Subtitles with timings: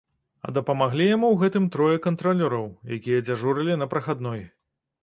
[0.47, 2.67] А дапамаглі яму ў гэтым трое кантралёраў,
[2.99, 4.43] якія дзяжурылі на прахадной.